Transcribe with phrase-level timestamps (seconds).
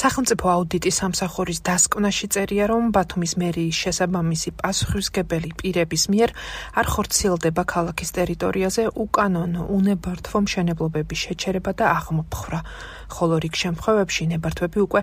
[0.00, 6.30] სახელმწიფო აუდიტის სამსახურის დასკვნაში წერია, რომ ბათუმის მერიის შესაბამისი პასუხისგებელი პირების მიერ
[6.80, 12.60] არ ხორციელდება ქალაქის ტერიტორიაზე უკანონო უნებართვო მშენებლობების შეჩერება და აღმოფხვრა.
[13.10, 15.00] ხოლო რიგ შემთხვევებში ნებართვები უკვე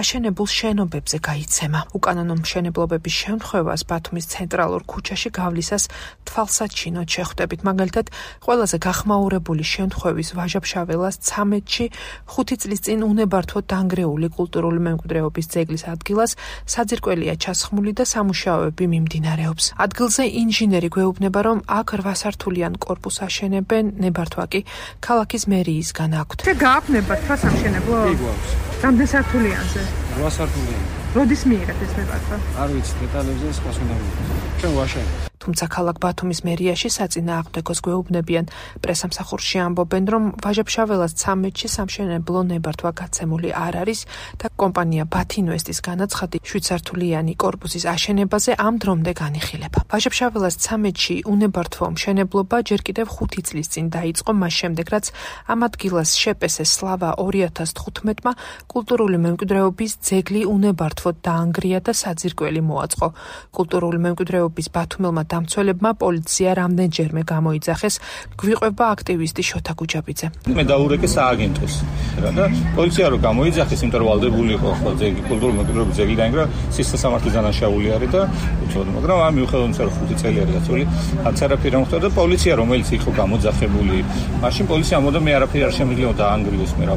[0.00, 1.80] აშენებულ შენობებზე გაიცემა.
[1.96, 5.84] უკანონო მშენებლობების შემთხვევას ბათუმის ცენტრალურ ქუჩაში გავლისას
[6.26, 7.60] თვალსაჩინო შეხვდებით.
[7.68, 8.06] მაგალითად,
[8.44, 11.86] ყველაზე გახმაურებული შემთხვევის ვაჟაბშაველას 13-ში
[12.32, 16.32] 5 წლის წინ უნებართვო დანგრეული კულტურული მემკვიდრეობის ძეგლის ადგილას
[16.72, 19.64] საძირკველია ჩასხმული და სამუშაოები მიმდინარეობს.
[19.84, 24.60] ადგილზე ინჟინერი გვეუბნება, რომ აქ 8 სართულიან კორპუს აშენებენ, ნებართვა კი
[25.04, 26.38] ქალაქის მერიისგან აქვთ.
[26.48, 27.98] და გააქვთ ნებართვა სამშენებლო?
[28.08, 28.50] კი გვაქვს.
[28.84, 29.80] რამდენ სართულიანზე?
[30.16, 30.86] 8 სართულიანი.
[31.16, 32.36] როდის მიიღეთ ეს ნებართვა?
[32.62, 34.40] არ ვიცი, დეტალებზე სხვას უნდა მივიდეთ.
[34.60, 35.29] ჩვენ ვაშენებთ.
[35.40, 38.46] თუმცა ქალაქ ბათუმის მერიაში საწინააღმდეგოს გვეუბნებიან
[38.84, 44.00] პრესამსახურში ამბობენ რომ ვაჟებშაველას 13-ში სამშენებლო ნებართვა გაცემული არ არის
[44.36, 49.78] და კომპანია ბათინვესტის განაცხადი შვიცართულიანი კორპუსის აშენებაზე ამ დრომდე განიხილება.
[49.88, 55.06] ვაჟებშაველას 13-ში უნებართვო მშენებლობა ჯერ კიდევ 5 წლის წინ დაიწყო მას შემდეგ რაც
[55.48, 58.32] ამ ადგილას შეპესე სლავა 2015-მა
[58.68, 63.08] კულტურული მემკვიდრეობის ძეგლი უნებართვო დაანგრია და საძირკველი მოაწყო.
[63.56, 67.94] კულტურული მემკვიდრეობის ბათუმელმა დამცველებმა პოლიცია რამდენჯერმე გამოიძახეს
[68.40, 70.26] გვიყვება აქტივისტი შოთა გუჯაბიძე.
[70.56, 71.74] მე დაურეკე სააგენტოს.
[72.22, 72.44] რა და
[72.76, 76.44] პოლიცია რო გამოიძახეს, იმიტომ რომ ვალდებული იყო ხო ძეგლი კულტურული მემკვიდრეობის ძეგლი დაინგრა
[76.76, 78.22] სისტემატური დანაშაული არის და
[78.64, 80.84] უცოდო, მაგრამ ამ მიუხედავად იმისა რომ ხუთი წელი არის გასული,
[81.26, 83.96] არც არაფერი არ მოხდა და პოლიცია რომელიც იყო გამოძახებული,
[84.44, 86.94] მაშინ პოლიცია ამბობდა მე არაფერი არ შემიძლია დაანგრიოს მე რა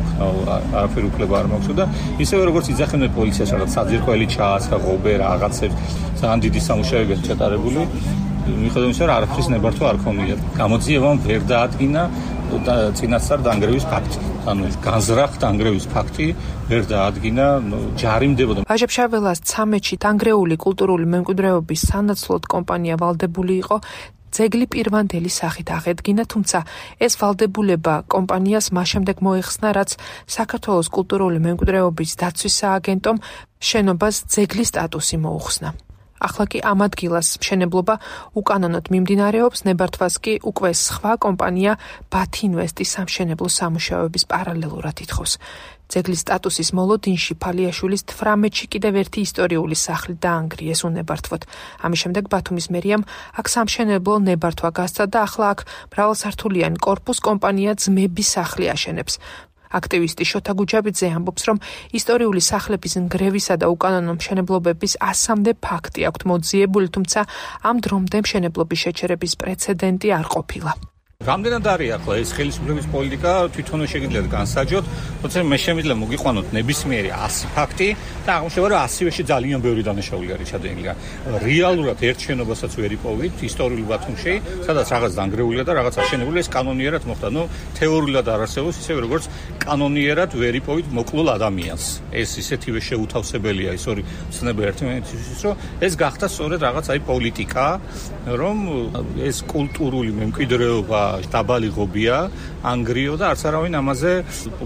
[0.79, 1.85] არაფერი უფლება არ მაქვს და
[2.23, 5.75] ისევე როგორც იძახებდნენ პოლიციას რაღაც საძირკველი ჩაასხა ღობე რაღაცებს
[6.19, 7.81] ძალიან დიდი სამუშაოები ჩატარებული
[8.43, 10.35] მიხედავთ იმისა, რომ არაფრის ნებართვა არ ქონია.
[10.59, 12.01] გამოძიებამ ვერ დაადგინა
[12.67, 14.17] და წინასწარ დანგრევის ფაქტი.
[14.43, 16.27] ანუ განზრახ დანგრევის ფაქტი
[16.69, 18.59] ვერ დაადგინა, ნუ ჯარიმდებოდა.
[18.67, 23.77] ვაჟებშაველას 13-ში დანგრეული კულტურული მემკვიდრეობის სანაცვლოდ კომპანია ვალდებული იყო
[24.33, 26.59] ძეგლი პირვანდელი სახით აღედგინა, თუმცა
[27.05, 29.89] ეს ვალდებულება კომპანიას მას შემდეგ მოეხსნა, რაც
[30.25, 33.15] საქართველოს კულტურული მემკვიდრეობის დაცვის სააგენტომ
[33.61, 35.92] შენობას ძეგლის სტატუსი მოუხსნა.
[36.27, 37.95] ახლა კი ამ ადგილას მშენებლობა
[38.39, 41.77] უკანონოდ მიმდინარეობს, ნებართვას კი უკვე სხვა კომპანია
[42.13, 45.33] ბათინვესტის სამშენებლო სამუშაოების პარალელურად ითხოვს.
[45.93, 51.41] ძეგლის სტატუსის მოლოდინში ფალიაშვილის 18-ში კიდევ ერთი ისტორიული სახლი დაანგრიეს უნებართვოდ.
[51.85, 53.05] ამის შემდეგ ბათუმის მერიამ
[53.37, 55.59] აქ სამშენებლო ნებართვა გასცა და ახლა აქ
[55.93, 59.13] მრავალსართულიანი კორპუს კომპანია ძმების სახლი აშენებს.
[59.79, 61.57] აქტივისტი შოთა გუჯაბიძე ამბობს, რომ
[61.99, 67.19] ისტორიული სახლების ნგრევისა და უკანონო მშენებლობების 100-მდე ფაქტი აქვს მოძიებული, თუმცა
[67.69, 70.73] ამ დრომდე მშენებლობის შეჩერების პრეცედენტი არ ყოფილა.
[71.23, 74.85] რამდენად არის ახლა ეს ხელისუფლების პოლიტიკა თვითონო შეგიძლიათ განსაჯოთ,
[75.23, 77.87] თორე მე შემიძლია მოგიყვანოთ ნებისმიერი 100 ფაქტი
[78.27, 80.91] და აღმოჩნდება რომ 100-ში ძალიან ბევრი დანაშაული არის ჩადენილი.
[81.47, 84.33] რეალურად ერთ შენობასაც ვერ იპოვით ისტორიულ ბათუმში,
[84.67, 87.27] სადაც რაღაც დანგრეულია და რაღაც აშენებული ეს კანონიერად მოხდა.
[87.31, 87.43] ნუ
[87.79, 89.23] თეორიულად არ არსებობს ისე როგორც
[89.63, 91.85] კანონიერად ვერ იპოვით მოკლულ ადამიანს.
[92.11, 94.03] ეს ისეთივე შეუთავსებელია ის ორი
[94.35, 97.65] ცნება ერთმანეთისთვის, რომ ეს გახდა სწორედ რაღაც აი პოლიტიკა,
[98.41, 98.57] რომ
[99.29, 101.01] ეს კულტურული მემკვიდრეობა
[101.33, 102.17] დაბალი ღობია,
[102.63, 104.11] ანგრიო და არც არავინ ამაზე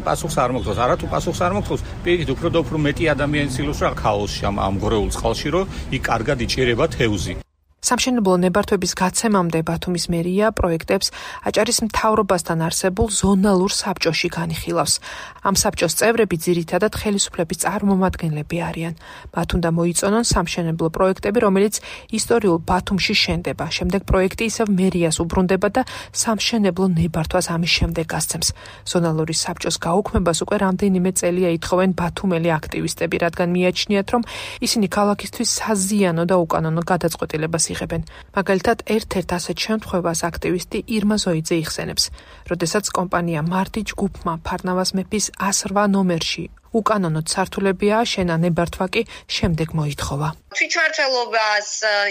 [0.06, 0.78] პასუხს არ მოგთხოვს.
[0.86, 5.10] არათუ პასუხს არ მოგთხოვს, პირიქით უფრო და უფრო მეტი ადამიანი ცილოს რა ქაოსში ამ ამღრეულ
[5.16, 5.66] წყალში, რომ
[5.96, 7.47] იქ კარგად იჭერება თევზი.
[7.78, 11.12] სამშენებლო ნებართვების გაცემამდე ბათუმის მერია პროექტებს
[11.46, 14.94] აჭარის მთავრობასთან არსებულ ზონალურ საბჭოში განიხილავს.
[15.46, 18.94] ამ საბჭოს წევრები ძირითადად ხელისუფლების წარმომადგენლები არიან.
[19.30, 21.76] მათ უნდა მოიწონონ სამშენებლო პროექტები, რომელიც
[22.18, 23.66] ისტორიულ ბათუმში შენდება.
[23.78, 25.82] შემდეგ პროექტი ისევ მერიას უბრუნდება და
[26.18, 28.50] სამშენებლო ნებართვას ამის შემდეგ გასცემს.
[28.90, 34.22] ზონალური საბჭოს გაუქმებას უკვე რამდენიმე წელია ითხოვენ ბათუმელი აქტივისტები, რადგან მიაჩნიათ, რომ
[34.66, 38.02] ისინი ქალაქისთვის საზიანო და უკანონო გადაწყვეტილებას იღებენ.
[38.38, 42.04] მაგალითად, ერთ-ერთ ასეთ შემთხვევას აქტივისტი ირმა ზოიძე იხსენებს,
[42.52, 46.46] როდესაც კომპანია მარტი ჯგუფმა ფარნავას მეფის 108 ნომერში
[46.80, 49.02] უკანონოდ სართულებია შენა ნებართვა კი
[49.36, 50.30] შემდეგ მოითხოვა.
[50.58, 51.70] თვითმართველობას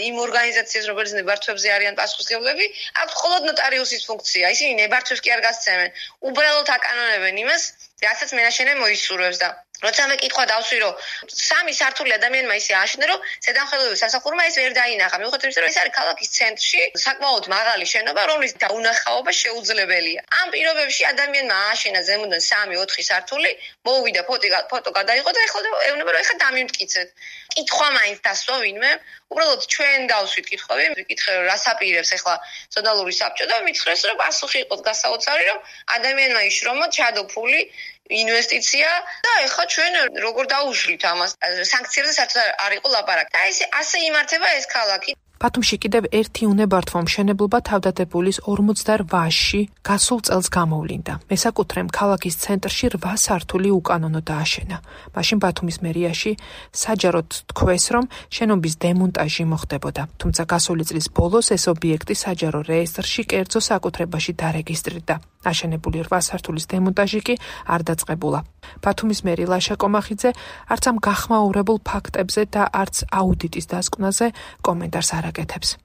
[0.09, 2.67] იმ ორგანიზაციებს როგორც ნებართვებზე არიან პასუხისმგებლები,
[3.03, 4.45] აქვს მხოლოდ ნოტარიუსის ფუნქცია.
[4.57, 5.91] ისინი ნებართვებს კი არ გასცემენ.
[6.29, 7.63] უბრალოდ აკანონებენ იმას,
[8.07, 9.49] რასაც მენაშენე მოისურვებს და
[9.85, 10.95] როცა მე კითხვა დავსვი რომ
[11.29, 15.17] სამი სართული ადამიანმა ისე აშენა რომ ზედამხედველობის სამსახურმა ეს ვერ დაინახა.
[15.21, 20.21] მიუხედავად იმისა რომ ეს არის ქალაქის ცენტრში საკმაოდ მაღალი შენობა რომლის დაუნახაობა შეუძლებელია.
[20.41, 23.51] ამ პირობებში ადამიანმა აშენა ზემოდან 3-4 სართული
[23.87, 27.09] მოუვიდა ფოტო ფოტო გადაიღო და ეხლა ეუბნება რომ ეხლა დამიმტკიცეთ.
[27.57, 28.93] კითხვა მაინც დასვა ვინმე.
[29.33, 32.35] უბრალოდ ჩვენ დავსვით კითხვები ვიკითხე რომ რას აპირებს ეხლა
[32.75, 35.59] ზონალური საბჭო და მითხრეს რომ პასუხი იყოს გასაოცარი რომ
[35.97, 37.61] ადამიანმა იშრომო ჩადო ფული
[38.11, 38.89] ინვესტიცია
[39.27, 39.93] და ეხლა ჩვენ
[40.27, 41.31] როგორ დაუშვით ამას?
[41.75, 43.31] სანქციებზე საერთოდ არ იყო ლაპარაკი.
[43.37, 50.47] და ეს ასე იმართება ეს ქალაქი ბათუმში კიდევ ერთი უნებართვო მშენებლობა თავდადებულის 48-ში გასულ წელს
[50.57, 51.15] გამოვლინდა.
[51.29, 54.77] მესაკუთრემ ქალაქის ცენტრში 8 სართული უკანონო დააშენა.
[55.13, 56.33] მაშინ ბათუმის მერიაში
[56.73, 60.03] საჯაროდ თქვეს, რომ შენობის დემონტაჟი მოხდებოდა.
[60.21, 65.15] თუმცა გასული წლის ბოლოს ეს ობიექტი საჯარო რეესტრში კერძო საკუთრებაში დარეგისტრირდა.
[65.47, 67.35] აშენებული 8 სართულის დემონტაჟი კი
[67.75, 68.41] არ დაწყებულა.
[68.85, 70.31] ბათუმის მერი ლაშა კომახიძე
[70.73, 74.27] არც ამ გახმაურებულ ფაქტებზე და არც აუდიტის დასკვნაზე
[74.67, 75.71] კომენტარს არ აკეთებს.